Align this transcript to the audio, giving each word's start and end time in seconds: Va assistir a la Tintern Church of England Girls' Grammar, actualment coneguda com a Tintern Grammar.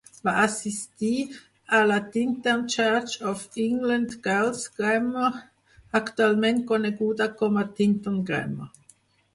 Va 0.27 0.31
assistir 0.43 1.17
a 1.79 1.81
la 1.91 1.97
Tintern 2.15 2.63
Church 2.77 3.13
of 3.33 3.45
England 3.65 4.17
Girls' 4.29 4.65
Grammar, 4.81 5.31
actualment 6.03 6.67
coneguda 6.75 7.31
com 7.43 7.63
a 7.65 7.69
Tintern 7.83 8.19
Grammar. 8.33 8.75